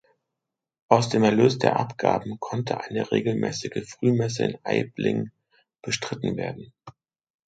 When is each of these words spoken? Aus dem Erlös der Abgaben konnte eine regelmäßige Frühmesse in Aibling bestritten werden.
Aus 0.87 1.09
dem 1.09 1.23
Erlös 1.23 1.59
der 1.59 1.79
Abgaben 1.79 2.39
konnte 2.39 2.81
eine 2.83 3.11
regelmäßige 3.11 3.87
Frühmesse 3.87 4.45
in 4.45 4.57
Aibling 4.63 5.29
bestritten 5.83 6.37
werden. 6.37 6.73